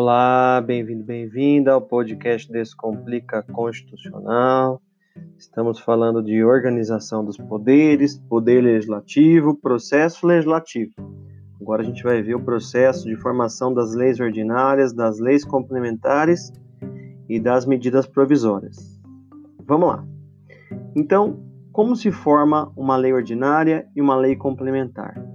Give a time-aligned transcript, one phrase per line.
[0.00, 4.80] Olá, bem-vindo, bem-vinda ao podcast Descomplica Constitucional.
[5.36, 10.92] Estamos falando de organização dos poderes, poder legislativo, processo legislativo.
[11.60, 16.52] Agora a gente vai ver o processo de formação das leis ordinárias, das leis complementares
[17.28, 19.02] e das medidas provisórias.
[19.66, 20.06] Vamos lá.
[20.94, 25.27] Então, como se forma uma lei ordinária e uma lei complementar?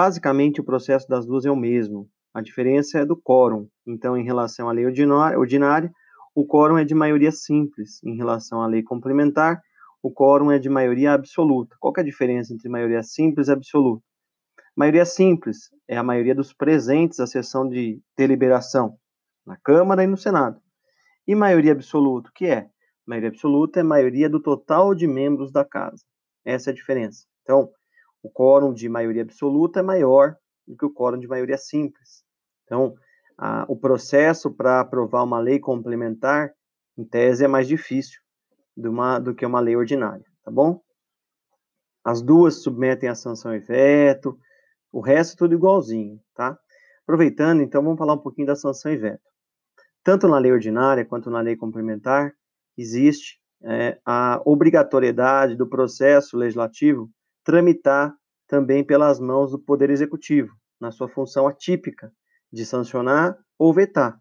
[0.00, 2.08] Basicamente, o processo das duas é o mesmo.
[2.32, 3.66] A diferença é do quórum.
[3.84, 5.90] Então, em relação à lei ordinária,
[6.36, 8.00] o quórum é de maioria simples.
[8.04, 9.60] Em relação à lei complementar,
[10.00, 11.74] o quórum é de maioria absoluta.
[11.80, 14.04] Qual é a diferença entre maioria simples e absoluta?
[14.76, 18.96] Maioria simples é a maioria dos presentes à sessão de deliberação,
[19.44, 20.60] na Câmara e no Senado.
[21.26, 22.68] E maioria absoluta, o que é?
[23.04, 26.04] Maioria absoluta é a maioria do total de membros da casa.
[26.44, 27.26] Essa é a diferença.
[27.42, 27.68] Então,
[28.28, 32.22] o quórum de maioria absoluta é maior do que o quórum de maioria simples.
[32.64, 32.94] Então,
[33.36, 36.52] a, o processo para aprovar uma lei complementar,
[36.96, 38.20] em tese, é mais difícil
[38.76, 40.80] do, uma, do que uma lei ordinária, tá bom?
[42.04, 44.38] As duas submetem a sanção e veto,
[44.92, 46.58] o resto tudo igualzinho, tá?
[47.02, 49.22] Aproveitando, então, vamos falar um pouquinho da sanção e veto.
[50.04, 52.34] Tanto na lei ordinária quanto na lei complementar,
[52.76, 57.10] existe é, a obrigatoriedade do processo legislativo
[57.48, 58.14] tramitar
[58.46, 62.12] também pelas mãos do Poder Executivo, na sua função atípica
[62.52, 64.20] de sancionar ou vetar.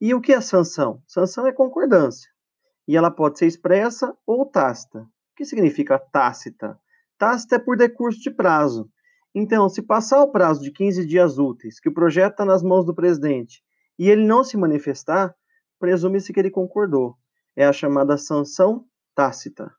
[0.00, 1.00] E o que é sanção?
[1.06, 2.28] Sanção é concordância.
[2.88, 5.02] E ela pode ser expressa ou tácita.
[5.02, 6.76] O que significa tácita?
[7.16, 8.90] Tácita é por decurso de prazo.
[9.32, 12.84] Então, se passar o prazo de 15 dias úteis, que o projeto está nas mãos
[12.84, 13.62] do presidente,
[13.96, 15.32] e ele não se manifestar,
[15.78, 17.14] presume-se que ele concordou.
[17.54, 18.84] É a chamada sanção
[19.14, 19.72] tácita.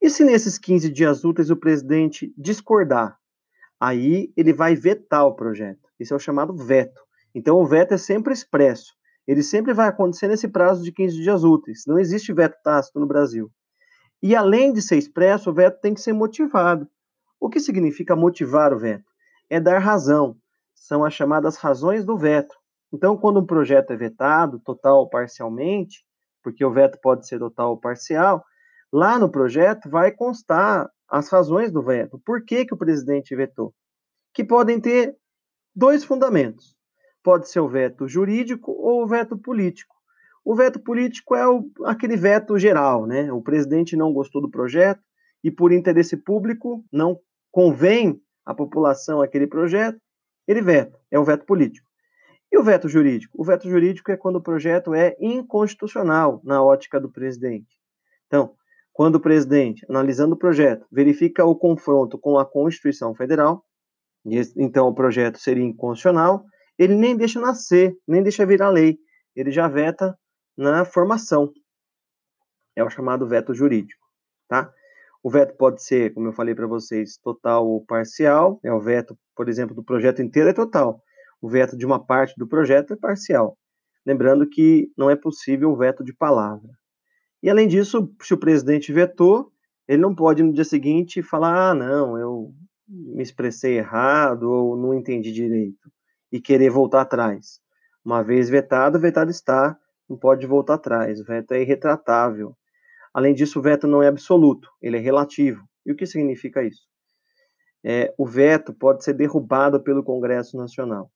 [0.00, 3.18] E se nesses 15 dias úteis o presidente discordar?
[3.80, 5.88] Aí ele vai vetar o projeto.
[5.98, 7.00] Isso é o chamado veto.
[7.34, 8.94] Então o veto é sempre expresso.
[9.26, 11.84] Ele sempre vai acontecer nesse prazo de 15 dias úteis.
[11.86, 13.50] Não existe veto tácito no Brasil.
[14.22, 16.88] E além de ser expresso, o veto tem que ser motivado.
[17.38, 19.04] O que significa motivar o veto?
[19.50, 20.36] É dar razão.
[20.74, 22.54] São as chamadas razões do veto.
[22.92, 26.04] Então, quando um projeto é vetado, total ou parcialmente,
[26.42, 28.44] porque o veto pode ser total ou parcial,
[28.96, 32.18] Lá no projeto vai constar as razões do veto.
[32.24, 33.74] Por que, que o presidente vetou?
[34.32, 35.14] Que podem ter
[35.74, 36.74] dois fundamentos.
[37.22, 39.94] Pode ser o veto jurídico ou o veto político.
[40.42, 43.30] O veto político é o, aquele veto geral, né?
[43.30, 45.02] O presidente não gostou do projeto
[45.44, 47.20] e, por interesse público, não
[47.52, 50.00] convém à população aquele projeto,
[50.48, 50.98] ele veta.
[51.10, 51.86] É o veto político.
[52.50, 53.38] E o veto jurídico?
[53.38, 57.78] O veto jurídico é quando o projeto é inconstitucional na ótica do presidente.
[58.26, 58.56] Então,
[58.96, 63.62] quando o presidente, analisando o projeto, verifica o confronto com a Constituição Federal,
[64.56, 66.42] então o projeto seria inconstitucional,
[66.78, 68.96] ele nem deixa nascer, nem deixa virar lei,
[69.36, 70.16] ele já veta
[70.56, 71.52] na formação.
[72.74, 74.02] É o chamado veto jurídico,
[74.48, 74.72] tá?
[75.22, 78.58] O veto pode ser, como eu falei para vocês, total ou parcial.
[78.64, 81.02] É o veto, por exemplo, do projeto inteiro é total.
[81.38, 83.58] O veto de uma parte do projeto é parcial.
[84.06, 86.70] Lembrando que não é possível o veto de palavra.
[87.42, 89.52] E além disso, se o presidente vetou,
[89.86, 92.54] ele não pode no dia seguinte falar: ah, não, eu
[92.88, 95.90] me expressei errado ou não entendi direito
[96.30, 97.60] e querer voltar atrás.
[98.04, 101.20] Uma vez vetado, vetado está, não pode voltar atrás.
[101.20, 102.56] O veto é irretratável.
[103.12, 105.64] Além disso, o veto não é absoluto, ele é relativo.
[105.84, 106.82] E o que significa isso?
[107.84, 111.10] É, o veto pode ser derrubado pelo Congresso Nacional.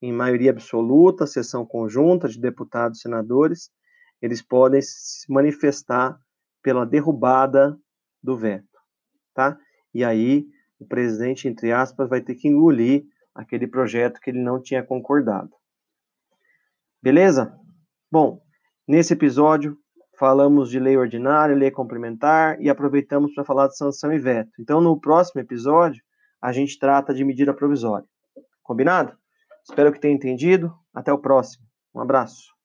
[0.00, 3.70] Em maioria absoluta, sessão conjunta de deputados e senadores,
[4.22, 6.18] eles podem se manifestar
[6.62, 7.76] pela derrubada
[8.22, 8.78] do veto,
[9.34, 9.58] tá?
[9.92, 10.46] E aí
[10.78, 15.50] o presidente, entre aspas, vai ter que engolir aquele projeto que ele não tinha concordado.
[17.02, 17.58] Beleza?
[18.10, 18.40] Bom,
[18.86, 19.76] nesse episódio
[20.18, 24.52] falamos de lei ordinária, lei complementar e aproveitamos para falar de sanção e veto.
[24.60, 26.02] Então, no próximo episódio,
[26.40, 28.06] a gente trata de medida provisória.
[28.62, 29.16] Combinado?
[29.68, 30.72] Espero que tenha entendido.
[30.94, 31.66] Até o próximo.
[31.94, 32.61] Um abraço.